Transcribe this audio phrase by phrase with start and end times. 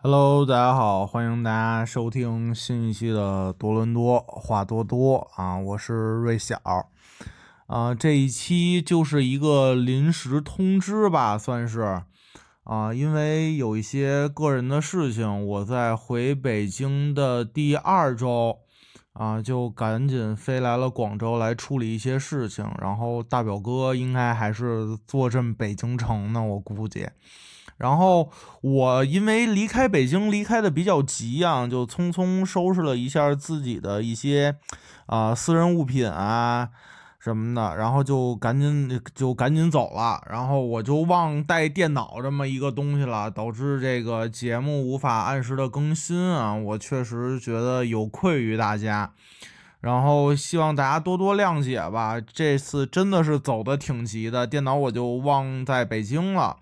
[0.00, 6.56] Hello，大家好，欢迎大家收听新一期的多伦多话多多啊，我是瑞晓
[7.66, 12.00] 啊，这一期就是一个临时通知吧，算是
[12.62, 18.56] 啊，因为有一些个人的事情，我在回北京的第二周
[19.14, 27.08] 啊，就赶紧飞来了广州来处理一些事情，然后大表哥应该还是坐镇北京城呢，我估计。
[27.78, 34.56] 然后我因为离开北京离开的比较急啊，就匆匆收拾了一下自己的一些
[35.06, 36.68] 啊私人物品啊
[37.20, 40.20] 什么的，然后就赶紧就赶紧走了。
[40.30, 46.54] 然后我就忘带电脑这么一个东西了，导致这个节目无法按时的更新啊。
[46.54, 49.12] 我确实觉得有愧于大家，
[49.80, 52.20] 然后希望大家多多谅解吧。
[52.20, 56.56] 这次真的是走的挺急的，电脑我就忘在北京了。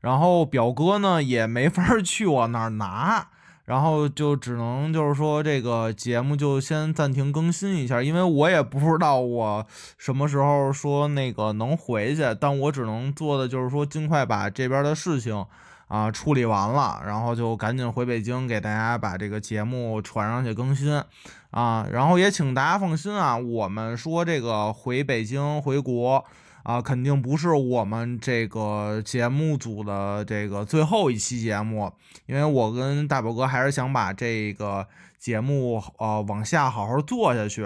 [0.00, 3.28] 然后表哥呢也没法去我那儿拿，
[3.64, 9.66] 然后就只能就是说这个节目就先暂停更新一下，因为我也不知道我
[9.98, 15.44] 什么时候说那个能回去，但我只能做的就是说尽快把这边的事情
[15.88, 21.02] 啊处理完了，然后就赶紧回北京给大家把这个节目传上去更新
[21.50, 26.24] 啊，然后也请大家放心啊，我们说这个回北京回国。
[26.66, 31.92] 啊，肯定不是我们这个节目组的这个最后一期节目，
[32.26, 37.64] 因为我跟大表哥还是想把这个节目呃往下好好做下去。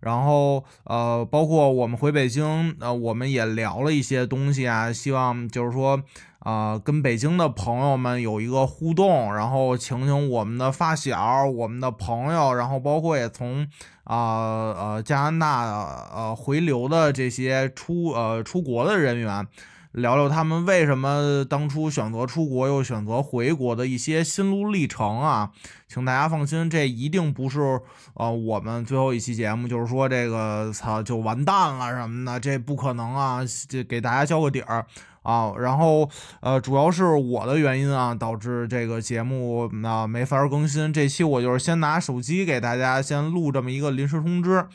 [0.00, 6.02] 然后呃，包括我们回北京，呃，我们也聊了一些东西啊，希望就是说
[6.42, 13.66] 啊，跟北京的朋友们有一个互动，然后请请我们的发小、我们的朋友，然后包括也从
[14.04, 19.46] 啊呃加拿大呃回流的这些出呃出国的人员。
[19.92, 25.50] 聊聊他们为什么当初选择出国又选择回国的一些心路历程啊，
[25.86, 27.78] 请大家放心，这一定不是
[28.14, 34.86] 呃我们最后一期节目，就是说这个操就完蛋了什么的，这不可能啊，这给大家交个底儿
[35.22, 35.52] 啊。
[35.58, 36.08] 然后
[36.40, 40.92] 呃主要是我的原因啊，导致这个节目啊没法更新。
[40.92, 44.66] 这期我就是先拿手机给大家先录这么一个临时通知。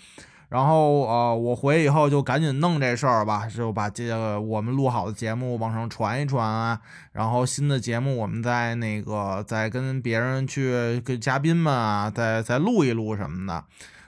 [0.50, 6.80] 然后呃，我回去以后就赶紧弄这事儿吧，就把这个我们录好的节目往上传一传啊。
[7.12, 13.62] 然后新的节目我们再那个再跟别人去跟嘉宾们啊，再再录一录什么的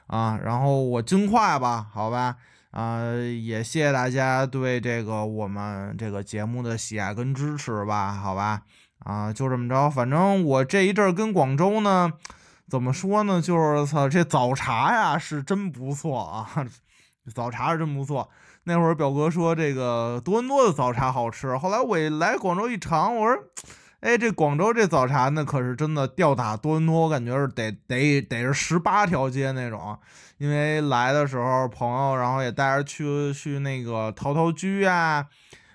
[0.08, 0.40] 啊。
[0.42, 2.38] 然后我尽快吧，好吧
[2.72, 8.62] 啊，也谢谢大家对这个我们这个节目的喜爱跟支持吧，好吧
[9.00, 9.90] 啊，就这么着。
[9.90, 12.14] 反正我这一阵儿跟广州呢。
[12.70, 13.42] 怎么说呢？
[13.42, 16.48] 就是操，这早茶呀是真不错啊，
[17.34, 18.30] 早茶是真不错。
[18.66, 23.44] 那会儿表哥说这个多伦多的早茶好吃，后来我一来广州一尝，我说，
[24.02, 29.98] 哎，这广州这早茶那可是真的吊打多伦多，我感觉是得得得是十八条街那种。
[30.38, 35.26] 因为来的时候朋友，然后也带着去去那个陶陶居啊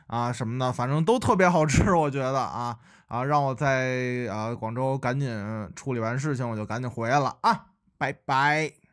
[0.06, 2.78] 啊什么的，反正都特别好吃，我觉得啊。
[3.06, 5.30] 啊，让我在啊广州赶紧
[5.76, 7.66] 处理完事情，我就赶紧回来了啊，
[7.98, 8.83] 拜拜。